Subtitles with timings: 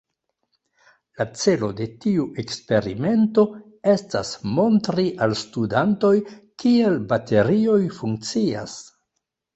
[1.19, 3.43] La celo de tiu eksperimento
[3.93, 6.15] estas montri al studantoj
[6.65, 8.79] kiel baterioj funkcias.